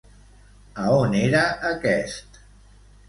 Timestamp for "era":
1.19-1.43